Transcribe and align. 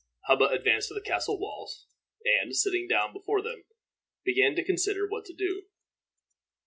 Hubba 0.27 0.47
advanced 0.51 0.87
to 0.87 0.95
the 0.95 1.01
castle 1.01 1.37
walls, 1.39 1.85
and, 2.25 2.55
sitting 2.55 2.87
down 2.87 3.13
before 3.13 3.43
them, 3.43 3.65
began 4.25 4.55
to 4.55 4.63
consider 4.65 5.07
what 5.07 5.25
to 5.25 5.33
do. 5.35 5.67